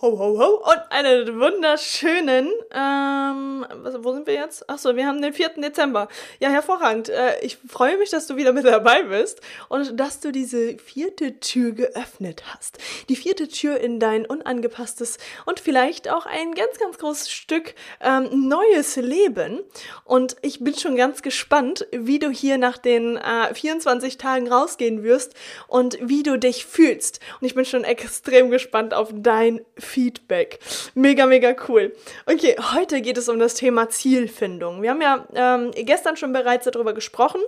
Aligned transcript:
Ho, 0.00 0.16
ho, 0.16 0.38
ho 0.38 0.70
und 0.70 0.80
einen 0.90 1.40
wunderschönen, 1.40 2.52
ähm, 2.72 3.66
wo 4.00 4.12
sind 4.12 4.28
wir 4.28 4.34
jetzt? 4.34 4.70
Achso, 4.70 4.94
wir 4.94 5.04
haben 5.04 5.20
den 5.20 5.32
4. 5.32 5.54
Dezember. 5.56 6.06
Ja, 6.38 6.50
hervorragend. 6.50 7.08
Äh, 7.08 7.40
ich 7.40 7.58
freue 7.66 7.98
mich, 7.98 8.08
dass 8.10 8.28
du 8.28 8.36
wieder 8.36 8.52
mit 8.52 8.64
dabei 8.64 9.02
bist 9.02 9.40
und 9.68 9.98
dass 9.98 10.20
du 10.20 10.30
diese 10.30 10.78
vierte 10.78 11.40
Tür 11.40 11.72
geöffnet 11.72 12.44
hast. 12.46 12.78
Die 13.08 13.16
vierte 13.16 13.48
Tür 13.48 13.80
in 13.80 13.98
dein 13.98 14.24
unangepasstes 14.24 15.18
und 15.46 15.58
vielleicht 15.58 16.08
auch 16.08 16.26
ein 16.26 16.54
ganz, 16.54 16.78
ganz 16.78 16.96
großes 16.98 17.32
Stück 17.32 17.74
ähm, 18.00 18.48
neues 18.48 18.94
Leben. 18.94 19.64
Und 20.04 20.36
ich 20.42 20.60
bin 20.60 20.76
schon 20.76 20.94
ganz 20.94 21.22
gespannt, 21.22 21.88
wie 21.90 22.20
du 22.20 22.30
hier 22.30 22.56
nach 22.56 22.78
den 22.78 23.16
äh, 23.16 23.52
24 23.52 24.16
Tagen 24.16 24.46
rausgehen 24.46 25.02
wirst 25.02 25.34
und 25.66 25.98
wie 26.00 26.22
du 26.22 26.38
dich 26.38 26.66
fühlst. 26.66 27.18
Und 27.40 27.48
ich 27.48 27.56
bin 27.56 27.64
schon 27.64 27.82
extrem 27.82 28.50
gespannt 28.50 28.94
auf 28.94 29.08
dein 29.12 29.62
Feedback. 29.88 30.60
Mega, 30.94 31.26
mega 31.26 31.56
cool. 31.68 31.92
Okay, 32.26 32.56
heute 32.74 33.00
geht 33.00 33.18
es 33.18 33.28
um 33.28 33.38
das 33.38 33.54
Thema 33.54 33.88
Zielfindung. 33.88 34.82
Wir 34.82 34.90
haben 34.90 35.02
ja 35.02 35.26
ähm, 35.34 35.70
gestern 35.74 36.16
schon 36.16 36.32
bereits 36.32 36.66
darüber 36.66 36.92
gesprochen 36.92 37.40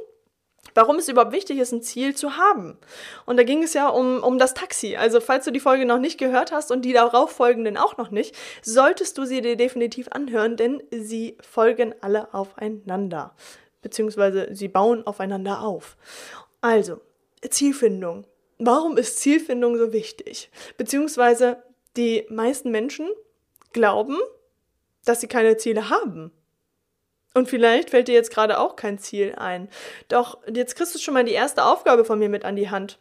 warum 0.74 0.96
es 0.96 1.08
überhaupt 1.08 1.32
wichtig 1.32 1.58
ist, 1.58 1.72
ein 1.72 1.82
Ziel 1.82 2.14
zu 2.14 2.36
haben. 2.36 2.78
Und 3.26 3.36
da 3.36 3.42
ging 3.42 3.62
es 3.62 3.74
ja 3.74 3.88
um, 3.88 4.22
um 4.22 4.38
das 4.38 4.54
Taxi. 4.54 4.96
Also 4.96 5.20
falls 5.20 5.44
du 5.44 5.50
die 5.50 5.60
Folge 5.60 5.86
noch 5.86 5.98
nicht 5.98 6.18
gehört 6.18 6.52
hast 6.52 6.70
und 6.70 6.82
die 6.82 6.92
darauf 6.92 7.30
folgenden 7.30 7.76
auch 7.76 7.96
noch 7.96 8.10
nicht, 8.10 8.36
solltest 8.62 9.18
du 9.18 9.24
sie 9.24 9.40
dir 9.40 9.56
definitiv 9.56 10.08
anhören, 10.10 10.56
denn 10.56 10.82
sie 10.90 11.36
folgen 11.40 11.94
alle 12.00 12.32
aufeinander. 12.34 13.34
Beziehungsweise 13.82 14.48
sie 14.52 14.68
bauen 14.68 15.06
aufeinander 15.06 15.62
auf. 15.62 15.96
Also, 16.60 17.00
Zielfindung. 17.48 18.26
Warum 18.58 18.98
ist 18.98 19.18
Zielfindung 19.18 19.78
so 19.78 19.92
wichtig? 19.94 20.50
Beziehungsweise 20.76 21.62
die 21.96 22.26
meisten 22.28 22.70
Menschen 22.70 23.08
glauben, 23.72 24.18
dass 25.04 25.20
sie 25.20 25.28
keine 25.28 25.56
Ziele 25.56 25.90
haben. 25.90 26.32
Und 27.34 27.48
vielleicht 27.48 27.90
fällt 27.90 28.08
dir 28.08 28.14
jetzt 28.14 28.32
gerade 28.32 28.58
auch 28.58 28.76
kein 28.76 28.98
Ziel 28.98 29.34
ein. 29.36 29.68
Doch 30.08 30.38
jetzt 30.52 30.74
kriegst 30.76 30.94
du 30.94 30.98
schon 30.98 31.14
mal 31.14 31.24
die 31.24 31.32
erste 31.32 31.64
Aufgabe 31.64 32.04
von 32.04 32.18
mir 32.18 32.28
mit 32.28 32.44
an 32.44 32.56
die 32.56 32.70
Hand. 32.70 32.98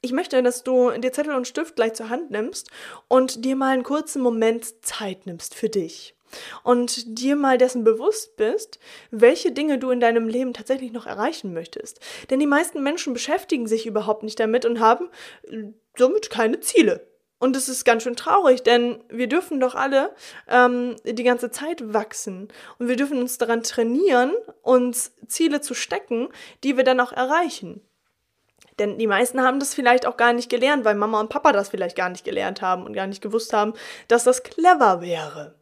Ich 0.00 0.12
möchte, 0.12 0.42
dass 0.42 0.62
du 0.62 0.90
dir 0.92 1.12
Zettel 1.12 1.34
und 1.34 1.48
Stift 1.48 1.76
gleich 1.76 1.94
zur 1.94 2.08
Hand 2.08 2.30
nimmst 2.30 2.70
und 3.08 3.44
dir 3.44 3.56
mal 3.56 3.74
einen 3.74 3.82
kurzen 3.82 4.22
Moment 4.22 4.84
Zeit 4.84 5.26
nimmst 5.26 5.54
für 5.54 5.68
dich. 5.68 6.14
Und 6.62 7.18
dir 7.18 7.36
mal 7.36 7.58
dessen 7.58 7.84
bewusst 7.84 8.36
bist, 8.36 8.78
welche 9.10 9.50
Dinge 9.50 9.78
du 9.78 9.90
in 9.90 10.00
deinem 10.00 10.28
Leben 10.28 10.52
tatsächlich 10.52 10.92
noch 10.92 11.06
erreichen 11.06 11.54
möchtest. 11.54 12.00
Denn 12.30 12.38
die 12.38 12.46
meisten 12.46 12.82
Menschen 12.82 13.14
beschäftigen 13.14 13.66
sich 13.66 13.86
überhaupt 13.86 14.22
nicht 14.22 14.38
damit 14.38 14.66
und 14.66 14.78
haben 14.78 15.08
somit 15.96 16.30
keine 16.30 16.60
Ziele. 16.60 17.07
Und 17.38 17.54
es 17.54 17.68
ist 17.68 17.84
ganz 17.84 18.02
schön 18.02 18.16
traurig, 18.16 18.64
denn 18.64 19.02
wir 19.08 19.28
dürfen 19.28 19.60
doch 19.60 19.76
alle 19.76 20.14
ähm, 20.48 20.96
die 21.04 21.22
ganze 21.22 21.50
Zeit 21.50 21.92
wachsen. 21.92 22.48
Und 22.78 22.88
wir 22.88 22.96
dürfen 22.96 23.18
uns 23.20 23.38
daran 23.38 23.62
trainieren, 23.62 24.32
uns 24.62 25.12
Ziele 25.28 25.60
zu 25.60 25.74
stecken, 25.74 26.28
die 26.64 26.76
wir 26.76 26.84
dann 26.84 27.00
auch 27.00 27.12
erreichen. 27.12 27.80
Denn 28.78 28.98
die 28.98 29.06
meisten 29.06 29.42
haben 29.42 29.60
das 29.60 29.74
vielleicht 29.74 30.06
auch 30.06 30.16
gar 30.16 30.32
nicht 30.32 30.48
gelernt, 30.48 30.84
weil 30.84 30.94
Mama 30.94 31.20
und 31.20 31.30
Papa 31.30 31.52
das 31.52 31.68
vielleicht 31.68 31.96
gar 31.96 32.08
nicht 32.08 32.24
gelernt 32.24 32.62
haben 32.62 32.84
und 32.84 32.92
gar 32.92 33.06
nicht 33.06 33.22
gewusst 33.22 33.52
haben, 33.52 33.74
dass 34.08 34.24
das 34.24 34.42
clever 34.42 35.00
wäre. 35.00 35.54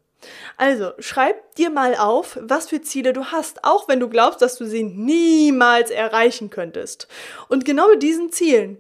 Also, 0.57 0.93
schreib 0.99 1.55
dir 1.55 1.71
mal 1.71 1.95
auf, 1.95 2.39
was 2.41 2.69
für 2.69 2.81
Ziele 2.81 3.13
du 3.13 3.27
hast, 3.27 3.65
auch 3.65 3.87
wenn 3.87 4.01
du 4.01 4.09
glaubst, 4.09 4.43
dass 4.43 4.57
du 4.57 4.65
sie 4.65 4.83
niemals 4.83 5.91
erreichen 5.91 6.51
könntest. 6.51 7.07
Und 7.49 7.65
genau 7.65 7.89
mit 7.89 8.03
diesen 8.03 8.33
Zielen 8.33 8.79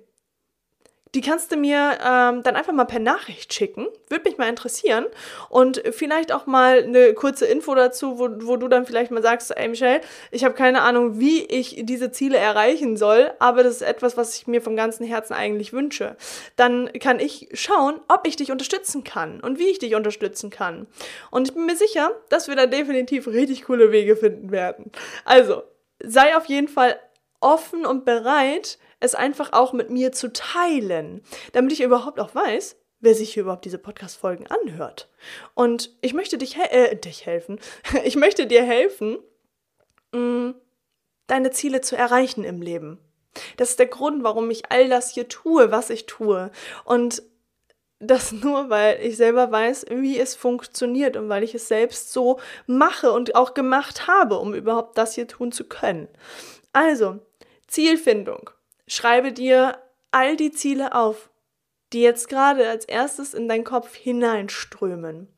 die 1.17 1.23
kannst 1.23 1.51
du 1.51 1.57
mir 1.57 1.97
ähm, 2.05 2.43
dann 2.43 2.57
einfach 2.57 2.75
mal 2.75 2.85
per 2.85 3.01
Nachricht 3.01 3.55
schicken. 3.55 3.87
Würde 4.11 4.29
mich 4.29 4.37
mal 4.37 4.51
interessieren. 4.51 5.07
Und 5.49 5.83
vielleicht 5.93 6.31
auch 6.31 6.45
mal 6.45 6.83
eine 6.83 7.15
kurze 7.15 7.47
Info 7.47 7.75
dazu, 7.75 8.19
wo, 8.19 8.29
wo 8.47 8.57
du 8.59 8.69
dann 8.69 8.85
vielleicht 8.85 9.11
mal 9.11 9.23
sagst, 9.23 9.57
ey 9.57 9.67
Michelle, 9.67 10.03
ich 10.31 10.45
habe 10.45 10.53
keine 10.55 10.83
Ahnung, 10.83 11.19
wie 11.19 11.43
ich 11.43 11.81
diese 11.85 12.13
Ziele 12.13 12.37
erreichen 12.37 12.99
soll, 12.99 13.33
aber 13.39 13.63
das 13.63 13.77
ist 13.77 13.83
etwas, 13.83 14.19
was 14.19 14.37
ich 14.37 14.47
mir 14.47 14.61
vom 14.61 14.77
ganzen 14.77 15.07
Herzen 15.07 15.33
eigentlich 15.33 15.73
wünsche. 15.73 16.17
Dann 16.57 16.93
kann 17.01 17.19
ich 17.19 17.49
schauen, 17.55 17.99
ob 18.09 18.27
ich 18.27 18.37
dich 18.37 18.53
unterstützen 18.53 19.03
kann 19.03 19.41
und 19.41 19.59
wie 19.59 19.71
ich 19.71 19.79
dich 19.79 19.95
unterstützen 19.95 20.51
kann. 20.51 20.87
Und 21.31 21.49
ich 21.49 21.55
bin 21.55 21.65
mir 21.65 21.77
sicher, 21.77 22.11
dass 22.29 22.47
wir 22.47 22.57
da 22.57 22.67
definitiv 22.67 23.27
richtig 23.27 23.65
coole 23.65 23.91
Wege 23.91 24.17
finden 24.17 24.51
werden. 24.51 24.93
Also, 25.25 25.63
sei 26.05 26.37
auf 26.37 26.45
jeden 26.45 26.69
Fall 26.69 27.01
offen 27.41 27.87
und 27.87 28.05
bereit, 28.05 28.79
es 29.01 29.15
einfach 29.15 29.53
auch 29.53 29.73
mit 29.73 29.91
mir 29.91 30.13
zu 30.13 30.33
teilen, 30.33 31.23
damit 31.53 31.73
ich 31.73 31.83
überhaupt 31.83 32.21
auch 32.21 32.35
weiß, 32.35 32.77
wer 33.01 33.15
sich 33.15 33.35
hier 33.35 33.43
überhaupt 33.43 33.65
diese 33.65 33.79
Podcast-Folgen 33.79 34.47
anhört. 34.47 35.09
Und 35.55 35.97
ich 36.01 36.15
möchte 36.15 36.39
dich, 36.39 36.57
he 36.57 36.63
äh, 36.71 36.97
dich 36.97 37.27
helfen, 37.27 37.61
ich 38.05 38.17
möchte 38.17 38.47
dir 38.47 38.63
helfen, 38.63 39.19
mm, 40.13 40.51
deine 41.27 41.51
Ziele 41.51 41.81
zu 41.81 41.97
erreichen 41.97 42.45
im 42.45 42.63
Leben. 42.63 42.99
Das 43.59 43.71
ist 43.71 43.79
der 43.79 43.87
Grund, 43.87 44.25
warum 44.25 44.51
ich 44.51 44.71
all 44.71 44.89
das 44.89 45.13
hier 45.13 45.29
tue, 45.29 45.71
was 45.71 45.91
ich 45.91 46.07
tue. 46.07 46.51
Und 46.85 47.23
das 47.99 48.33
nur, 48.33 48.71
weil 48.71 49.01
ich 49.03 49.17
selber 49.17 49.51
weiß, 49.51 49.87
wie 49.91 50.19
es 50.19 50.35
funktioniert 50.35 51.17
und 51.17 51.29
weil 51.29 51.43
ich 51.43 51.55
es 51.55 51.69
selbst 51.69 52.13
so 52.13 52.39
mache 52.67 53.13
und 53.13 53.35
auch 53.35 53.55
gemacht 53.55 54.07
habe, 54.07 54.39
um 54.39 54.55
überhaupt 54.55 54.97
das 54.99 55.15
hier 55.15 55.27
tun 55.27 55.53
zu 55.53 55.65
können. 55.65 56.09
Also, 56.73 57.19
Zielfindung. 57.67 58.51
Schreibe 58.87 59.33
dir 59.33 59.79
all 60.11 60.37
die 60.37 60.53
Ziele 60.53 60.95
auf, 60.95 61.31
die 61.93 62.03
jetzt 62.03 62.29
gerade 62.29 62.69
als 62.69 62.85
erstes 62.85 63.35
in 63.35 63.49
deinen 63.49 63.65
Kopf 63.65 63.95
hineinströmen. 63.95 65.29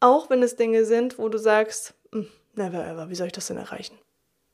Auch 0.00 0.30
wenn 0.30 0.42
es 0.42 0.56
Dinge 0.56 0.84
sind, 0.84 1.18
wo 1.18 1.28
du 1.28 1.38
sagst, 1.38 1.94
hm, 2.12 2.28
never 2.54 2.86
ever, 2.86 3.10
wie 3.10 3.14
soll 3.14 3.28
ich 3.28 3.32
das 3.32 3.46
denn 3.46 3.56
erreichen? 3.56 3.98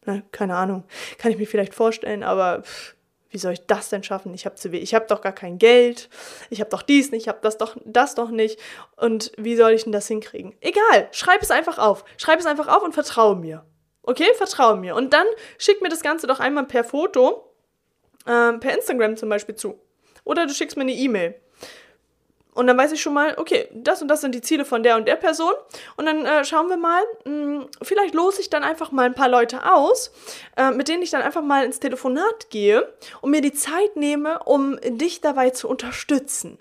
Ne, 0.05 0.23
keine 0.33 0.57
Ahnung. 0.57 0.85
Kann 1.19 1.33
ich 1.33 1.39
mir 1.39 1.47
vielleicht 1.47 1.75
vorstellen, 1.75 2.23
aber 2.23 2.63
pff, 2.63 2.95
wie 3.31 3.39
soll 3.39 3.53
ich 3.53 3.67
das 3.67 3.89
denn 3.89 4.03
schaffen? 4.05 4.35
Ich 4.35 4.47
habe 4.47 4.55
zu 4.57 4.69
ich 4.71 4.95
habe 4.95 5.07
doch 5.09 5.21
gar 5.21 5.33
kein 5.33 5.59
Geld. 5.59 6.09
Ich 6.49 6.61
habe 6.61 6.71
doch 6.71 6.83
dies 6.83 7.11
nicht, 7.11 7.23
ich 7.23 7.29
habe 7.29 7.41
das 7.43 7.59
doch 7.59 7.77
das 7.85 8.15
doch 8.15 8.31
nicht 8.31 8.61
und 8.97 9.33
wie 9.37 9.57
soll 9.57 9.73
ich 9.73 9.85
denn 9.85 9.93
das 9.93 10.07
hinkriegen? 10.07 10.55
Egal, 10.61 11.09
schreib 11.11 11.43
es 11.43 11.51
einfach 11.51 11.79
auf. 11.79 12.05
Schreib 12.19 12.39
es 12.39 12.47
einfach 12.47 12.69
auf 12.69 12.83
und 12.83 12.93
vertraue 12.93 13.37
mir. 13.37 13.65
Okay, 14.03 14.29
vertraue 14.37 14.77
mir 14.77 14.95
und 14.95 15.13
dann 15.13 15.27
schick 15.59 15.83
mir 15.83 15.89
das 15.89 16.03
ganze 16.03 16.27
doch 16.27 16.39
einmal 16.39 16.67
per 16.67 16.85
Foto 16.85 17.46
ähm, 18.27 18.61
per 18.61 18.75
Instagram 18.75 19.17
zum 19.17 19.29
Beispiel 19.29 19.55
zu. 19.55 19.79
Oder 20.25 20.47
du 20.47 20.55
schickst 20.55 20.77
mir 20.77 20.83
eine 20.83 20.93
E-Mail. 20.93 21.35
Und 22.57 22.69
dann 22.69 22.79
weiß 22.79 22.93
ich 22.93 23.03
schon 23.03 23.13
mal, 23.13 23.35
okay, 23.37 23.69
das 23.75 24.01
und 24.01 24.09
das 24.09 24.23
sind 24.23 24.35
die 24.35 24.41
Ziele 24.41 24.65
von 24.65 24.83
der 24.83 24.97
und 24.97 25.07
der 25.07 25.17
Person. 25.17 25.53
Und 25.99 26.07
dann 26.07 26.25
äh, 26.25 26.43
schauen 26.43 26.71
wir 26.71 26.79
mal, 26.79 27.03
mh, 27.27 27.31
hm, 27.31 27.67
vielleicht 27.83 28.15
lose 28.15 28.41
ich 28.41 28.49
dann 28.49 28.65
einfach 28.65 28.91
mal 28.93 29.05
ein 29.05 29.15
paar 29.15 29.29
Leute 29.29 29.71
aus, 29.71 30.11
äh, 30.57 30.71
mit 30.71 30.89
denen 30.89 31.03
ich 31.03 31.11
dann 31.11 31.21
einfach 31.21 31.43
mal 31.43 31.67
ins 31.67 31.81
Telefonat 31.81 32.49
gehe 32.49 32.91
und 33.21 33.31
mir 33.31 33.43
die 33.43 33.53
Zeit 33.53 33.97
nehme, 33.97 34.39
um 34.45 34.79
dich 34.83 35.21
dabei 35.21 35.51
zu 35.51 35.69
unterstützen. 35.69 36.59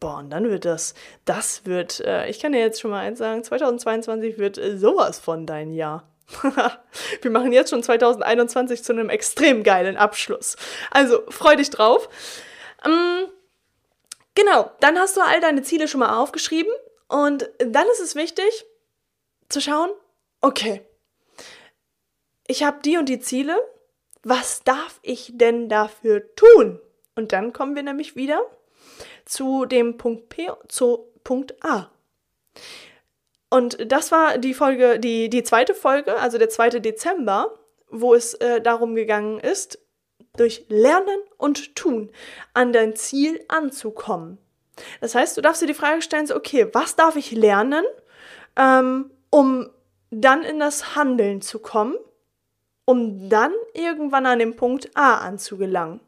Boah, 0.00 0.18
und 0.18 0.28
dann 0.28 0.50
wird 0.50 0.66
das, 0.66 0.92
das 1.24 1.64
wird, 1.64 2.00
äh, 2.00 2.28
ich 2.28 2.38
kann 2.38 2.52
dir 2.52 2.60
jetzt 2.60 2.78
schon 2.78 2.90
mal 2.90 3.00
eins 3.00 3.18
sagen, 3.18 3.42
2022 3.42 4.36
wird 4.36 4.60
sowas 4.76 5.18
von 5.18 5.46
dein 5.46 5.72
Jahr. 5.72 6.06
Wir 7.22 7.30
machen 7.30 7.52
jetzt 7.52 7.70
schon 7.70 7.82
2021 7.82 8.82
zu 8.82 8.92
einem 8.92 9.10
extrem 9.10 9.62
geilen 9.62 9.96
Abschluss. 9.96 10.56
Also 10.90 11.22
freu 11.28 11.56
dich 11.56 11.70
drauf. 11.70 12.08
Ähm, 12.84 13.28
genau, 14.34 14.70
dann 14.80 14.98
hast 14.98 15.16
du 15.16 15.20
all 15.20 15.40
deine 15.40 15.62
Ziele 15.62 15.88
schon 15.88 16.00
mal 16.00 16.18
aufgeschrieben 16.18 16.72
und 17.08 17.48
dann 17.58 17.86
ist 17.88 18.00
es 18.00 18.14
wichtig 18.14 18.64
zu 19.48 19.60
schauen, 19.60 19.90
okay, 20.40 20.82
ich 22.46 22.62
habe 22.62 22.80
die 22.84 22.96
und 22.96 23.08
die 23.08 23.20
Ziele, 23.20 23.56
was 24.22 24.64
darf 24.64 24.98
ich 25.02 25.32
denn 25.34 25.68
dafür 25.68 26.34
tun? 26.34 26.80
Und 27.14 27.32
dann 27.32 27.52
kommen 27.52 27.74
wir 27.74 27.82
nämlich 27.82 28.16
wieder 28.16 28.42
zu 29.24 29.64
dem 29.64 29.96
Punkt 29.96 30.28
P, 30.28 30.50
zu 30.68 31.10
Punkt 31.22 31.62
A. 31.64 31.90
Und 33.54 33.92
das 33.92 34.10
war 34.10 34.38
die 34.38 34.54
Folge, 34.54 34.98
die, 34.98 35.30
die 35.30 35.42
zweite 35.42 35.74
Folge, 35.74 36.16
also 36.18 36.38
der 36.38 36.48
2. 36.48 36.80
Dezember, 36.80 37.58
wo 37.88 38.14
es 38.14 38.34
äh, 38.34 38.60
darum 38.60 38.94
gegangen 38.94 39.38
ist, 39.38 39.78
durch 40.36 40.64
Lernen 40.68 41.18
und 41.36 41.76
Tun 41.76 42.10
an 42.52 42.72
dein 42.72 42.96
Ziel 42.96 43.44
anzukommen. 43.46 44.38
Das 45.00 45.14
heißt, 45.14 45.36
du 45.36 45.40
darfst 45.40 45.62
dir 45.62 45.66
die 45.66 45.74
Frage 45.74 46.02
stellen, 46.02 46.26
so, 46.26 46.34
okay, 46.34 46.66
was 46.72 46.96
darf 46.96 47.14
ich 47.14 47.30
lernen, 47.30 47.84
ähm, 48.56 49.12
um 49.30 49.70
dann 50.10 50.42
in 50.42 50.58
das 50.58 50.96
Handeln 50.96 51.40
zu 51.40 51.60
kommen 51.60 51.96
um 52.84 53.28
dann 53.28 53.52
irgendwann 53.72 54.26
an 54.26 54.38
den 54.38 54.56
Punkt 54.56 54.90
A 54.94 55.18
anzugelangen. 55.18 56.00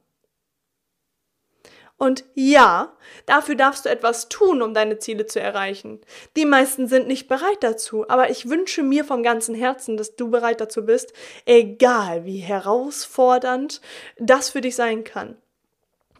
Und 1.98 2.24
ja, 2.34 2.94
dafür 3.24 3.54
darfst 3.54 3.86
du 3.86 3.88
etwas 3.88 4.28
tun, 4.28 4.60
um 4.60 4.74
deine 4.74 4.98
Ziele 4.98 5.24
zu 5.24 5.40
erreichen. 5.40 6.00
Die 6.36 6.44
meisten 6.44 6.88
sind 6.88 7.08
nicht 7.08 7.26
bereit 7.26 7.62
dazu, 7.62 8.08
aber 8.08 8.28
ich 8.28 8.50
wünsche 8.50 8.82
mir 8.82 9.04
vom 9.04 9.22
ganzen 9.22 9.54
Herzen, 9.54 9.96
dass 9.96 10.14
du 10.14 10.30
bereit 10.30 10.60
dazu 10.60 10.84
bist, 10.84 11.14
egal 11.46 12.26
wie 12.26 12.38
herausfordernd 12.38 13.80
das 14.18 14.50
für 14.50 14.60
dich 14.60 14.76
sein 14.76 15.04
kann, 15.04 15.38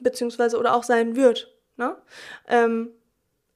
beziehungsweise 0.01 0.59
oder 0.59 0.75
auch 0.75 0.85
sein 0.85 1.15
wird. 1.15 1.55
Ne? 1.77 1.95
Ähm, 2.49 2.93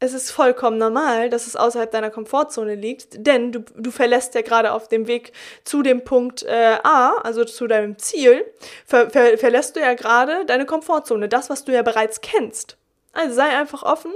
es 0.03 0.15
ist 0.15 0.31
vollkommen 0.31 0.79
normal, 0.79 1.29
dass 1.29 1.47
es 1.47 1.57
außerhalb 1.57 1.91
deiner 1.91 2.11
Komfortzone 2.11 2.75
liegt, 2.75 3.27
denn 3.27 3.53
du, 3.53 3.61
du 3.61 3.91
verlässt 3.91 4.35
ja 4.35 4.41
gerade 4.41 4.73
auf 4.73 4.89
dem 4.89 5.07
Weg 5.07 5.33
zu 5.63 5.83
dem 5.83 6.05
Punkt 6.05 6.43
äh, 6.43 6.79
A, 6.83 7.17
also 7.23 7.45
zu 7.45 7.67
deinem 7.67 7.99
Ziel, 7.99 8.45
ver, 8.87 9.11
ver, 9.11 9.37
verlässt 9.37 9.77
du 9.77 9.81
ja 9.81 9.93
gerade 9.93 10.47
deine 10.47 10.65
Komfortzone, 10.65 11.29
das, 11.29 11.51
was 11.51 11.65
du 11.65 11.73
ja 11.73 11.83
bereits 11.83 12.23
kennst. 12.23 12.79
Also 13.13 13.35
sei 13.35 13.49
einfach 13.49 13.83
offen, 13.83 14.13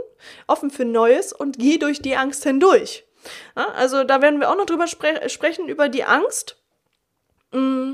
offen 0.46 0.70
für 0.70 0.86
Neues 0.86 1.34
und 1.34 1.58
geh 1.58 1.76
durch 1.76 2.00
die 2.00 2.16
Angst 2.16 2.44
hindurch. 2.44 3.04
Ja, 3.54 3.68
also 3.72 4.04
da 4.04 4.22
werden 4.22 4.40
wir 4.40 4.50
auch 4.50 4.56
noch 4.56 4.66
drüber 4.66 4.86
spre 4.86 5.28
sprechen, 5.28 5.68
über 5.68 5.90
die 5.90 6.04
Angst. 6.04 6.56
Mm, 7.52 7.92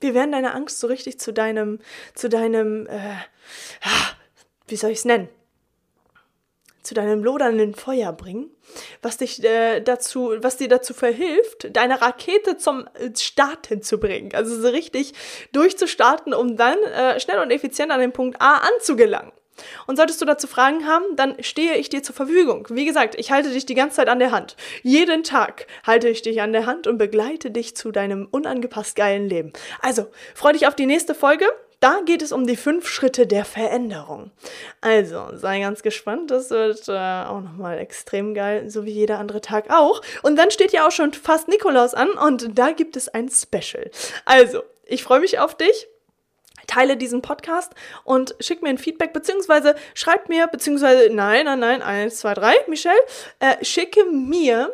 wir 0.00 0.14
werden 0.14 0.32
deine 0.32 0.52
Angst 0.52 0.78
so 0.78 0.88
richtig 0.88 1.18
zu 1.20 1.32
deinem, 1.32 1.80
zu 2.14 2.28
deinem, 2.28 2.86
äh, 2.86 3.16
wie 4.66 4.76
soll 4.76 4.90
ich 4.90 4.98
es 4.98 5.04
nennen? 5.06 5.28
Zu 6.84 6.94
deinem 6.94 7.24
lodernden 7.24 7.74
Feuer 7.74 8.12
bringen, 8.12 8.50
was 9.02 9.16
dich 9.16 9.42
äh, 9.42 9.80
dazu, 9.80 10.34
was 10.38 10.58
dir 10.58 10.68
dazu 10.68 10.94
verhilft, 10.94 11.74
deine 11.76 12.00
Rakete 12.00 12.56
zum 12.56 12.86
äh, 12.94 13.10
Starten 13.18 13.82
zu 13.82 13.98
bringen. 13.98 14.30
Also 14.34 14.60
so 14.60 14.68
richtig 14.68 15.14
durchzustarten, 15.52 16.32
um 16.34 16.56
dann 16.56 16.78
äh, 16.78 17.18
schnell 17.18 17.40
und 17.40 17.50
effizient 17.50 17.90
an 17.90 18.00
den 18.00 18.12
Punkt 18.12 18.40
A 18.40 18.58
anzugelangen. 18.58 19.32
Und 19.86 19.96
solltest 19.96 20.20
du 20.20 20.24
dazu 20.24 20.46
Fragen 20.46 20.86
haben, 20.86 21.04
dann 21.16 21.42
stehe 21.42 21.76
ich 21.76 21.88
dir 21.88 22.02
zur 22.02 22.14
Verfügung. 22.14 22.66
Wie 22.70 22.84
gesagt, 22.84 23.14
ich 23.18 23.30
halte 23.30 23.50
dich 23.50 23.66
die 23.66 23.74
ganze 23.74 23.96
Zeit 23.96 24.08
an 24.08 24.18
der 24.18 24.30
Hand. 24.30 24.56
Jeden 24.82 25.22
Tag 25.22 25.66
halte 25.86 26.08
ich 26.08 26.22
dich 26.22 26.42
an 26.42 26.52
der 26.52 26.66
Hand 26.66 26.86
und 26.86 26.98
begleite 26.98 27.50
dich 27.50 27.76
zu 27.76 27.92
deinem 27.92 28.26
unangepasst 28.30 28.96
geilen 28.96 29.28
Leben. 29.28 29.52
Also, 29.80 30.06
freu 30.34 30.52
dich 30.52 30.66
auf 30.66 30.74
die 30.74 30.86
nächste 30.86 31.14
Folge. 31.14 31.46
Da 31.84 32.00
geht 32.00 32.22
es 32.22 32.32
um 32.32 32.46
die 32.46 32.56
fünf 32.56 32.88
Schritte 32.88 33.26
der 33.26 33.44
Veränderung. 33.44 34.30
Also, 34.80 35.26
sei 35.34 35.60
ganz 35.60 35.82
gespannt, 35.82 36.30
das 36.30 36.48
wird 36.48 36.88
äh, 36.88 36.92
auch 36.92 37.42
nochmal 37.42 37.78
extrem 37.78 38.32
geil, 38.32 38.70
so 38.70 38.86
wie 38.86 38.90
jeder 38.90 39.18
andere 39.18 39.42
Tag 39.42 39.68
auch. 39.68 40.00
Und 40.22 40.36
dann 40.36 40.50
steht 40.50 40.72
ja 40.72 40.86
auch 40.86 40.90
schon 40.92 41.12
fast 41.12 41.46
Nikolaus 41.46 41.92
an 41.92 42.08
und 42.12 42.58
da 42.58 42.70
gibt 42.70 42.96
es 42.96 43.10
ein 43.10 43.28
Special. 43.28 43.90
Also, 44.24 44.62
ich 44.86 45.04
freue 45.04 45.20
mich 45.20 45.38
auf 45.38 45.58
dich 45.58 45.86
teile 46.66 46.96
diesen 46.96 47.20
Podcast 47.20 47.74
und 48.04 48.34
schick 48.40 48.62
mir 48.62 48.70
ein 48.70 48.78
Feedback, 48.78 49.12
beziehungsweise 49.12 49.74
schreib 49.92 50.30
mir, 50.30 50.46
beziehungsweise, 50.46 51.12
nein, 51.12 51.44
nein, 51.44 51.58
nein, 51.58 51.82
eins, 51.82 52.16
zwei, 52.16 52.32
drei, 52.32 52.54
Michelle, 52.66 52.96
äh, 53.40 53.62
schicke 53.62 54.06
mir 54.06 54.72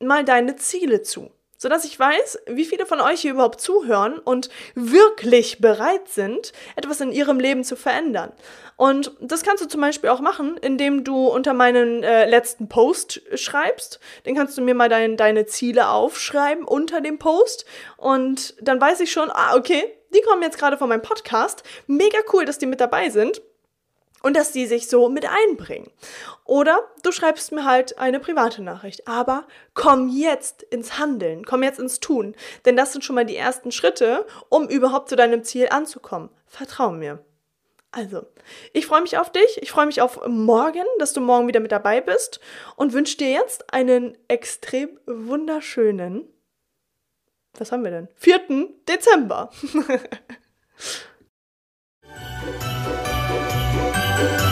mal 0.00 0.22
deine 0.22 0.56
Ziele 0.56 1.00
zu 1.00 1.30
sodass 1.62 1.84
ich 1.84 1.96
weiß, 1.96 2.40
wie 2.48 2.64
viele 2.64 2.86
von 2.86 3.00
euch 3.00 3.20
hier 3.20 3.30
überhaupt 3.30 3.60
zuhören 3.60 4.18
und 4.18 4.50
wirklich 4.74 5.60
bereit 5.60 6.08
sind, 6.08 6.52
etwas 6.74 7.00
in 7.00 7.12
ihrem 7.12 7.38
Leben 7.38 7.62
zu 7.62 7.76
verändern. 7.76 8.32
Und 8.76 9.12
das 9.20 9.44
kannst 9.44 9.62
du 9.62 9.68
zum 9.68 9.80
Beispiel 9.80 10.10
auch 10.10 10.20
machen, 10.20 10.56
indem 10.56 11.04
du 11.04 11.28
unter 11.28 11.54
meinen 11.54 12.02
äh, 12.02 12.28
letzten 12.28 12.68
Post 12.68 13.22
schreibst. 13.36 14.00
Den 14.26 14.34
kannst 14.34 14.58
du 14.58 14.62
mir 14.62 14.74
mal 14.74 14.88
dein, 14.88 15.16
deine 15.16 15.46
Ziele 15.46 15.88
aufschreiben 15.88 16.64
unter 16.64 17.00
dem 17.00 17.20
Post. 17.20 17.64
Und 17.96 18.56
dann 18.60 18.80
weiß 18.80 18.98
ich 18.98 19.12
schon, 19.12 19.30
ah, 19.30 19.54
okay, 19.54 19.84
die 20.12 20.20
kommen 20.22 20.42
jetzt 20.42 20.58
gerade 20.58 20.76
von 20.76 20.88
meinem 20.88 21.02
Podcast. 21.02 21.62
Mega 21.86 22.18
cool, 22.32 22.44
dass 22.44 22.58
die 22.58 22.66
mit 22.66 22.80
dabei 22.80 23.08
sind 23.08 23.40
und 24.22 24.36
dass 24.36 24.52
die 24.52 24.66
sich 24.66 24.88
so 24.88 25.08
mit 25.08 25.26
einbringen. 25.26 25.90
Oder 26.44 26.90
du 27.02 27.12
schreibst 27.12 27.52
mir 27.52 27.64
halt 27.64 27.98
eine 27.98 28.20
private 28.20 28.62
Nachricht. 28.62 29.08
Aber 29.08 29.46
komm 29.74 30.08
jetzt 30.08 30.62
ins 30.62 30.98
Handeln, 30.98 31.44
komm 31.44 31.62
jetzt 31.62 31.78
ins 31.78 32.00
Tun. 32.00 32.34
Denn 32.64 32.76
das 32.76 32.92
sind 32.92 33.04
schon 33.04 33.14
mal 33.14 33.26
die 33.26 33.36
ersten 33.36 33.72
Schritte, 33.72 34.26
um 34.48 34.68
überhaupt 34.68 35.08
zu 35.08 35.16
deinem 35.16 35.44
Ziel 35.44 35.68
anzukommen. 35.70 36.30
Vertrau 36.46 36.90
mir. 36.90 37.24
Also, 37.90 38.26
ich 38.72 38.86
freue 38.86 39.02
mich 39.02 39.18
auf 39.18 39.30
dich. 39.30 39.58
Ich 39.60 39.70
freue 39.70 39.86
mich 39.86 40.00
auf 40.00 40.26
morgen, 40.26 40.84
dass 40.98 41.12
du 41.12 41.20
morgen 41.20 41.46
wieder 41.46 41.60
mit 41.60 41.72
dabei 41.72 42.00
bist 42.00 42.40
und 42.76 42.94
wünsche 42.94 43.18
dir 43.18 43.30
jetzt 43.30 43.74
einen 43.74 44.16
extrem 44.28 44.98
wunderschönen, 45.06 46.26
was 47.58 47.70
haben 47.70 47.84
wir 47.84 47.90
denn? 47.90 48.08
4. 48.16 48.40
Dezember. 48.88 49.50